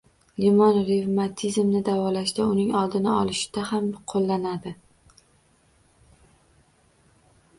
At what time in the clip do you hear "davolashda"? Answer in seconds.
1.89-2.45